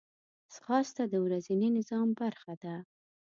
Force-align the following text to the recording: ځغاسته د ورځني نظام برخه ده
ځغاسته 0.53 1.03
د 1.07 1.13
ورځني 1.25 1.69
نظام 1.77 2.07
برخه 2.19 2.53
ده 2.63 2.75